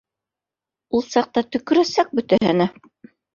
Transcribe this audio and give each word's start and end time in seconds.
Ул 0.99 1.05
саҡта 1.09 1.43
төкөрәсәк 1.57 2.11
бөтәһенә 2.21 2.69